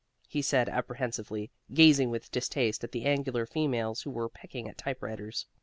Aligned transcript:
he 0.27 0.41
said 0.41 0.67
apprehensively, 0.67 1.51
gazing 1.75 2.09
with 2.09 2.31
distaste 2.31 2.83
at 2.83 2.91
the 2.91 3.05
angular 3.05 3.45
females 3.45 4.01
who 4.01 4.09
were 4.09 4.27
pecking 4.29 4.67
at 4.67 4.75
typewriters. 4.75 5.45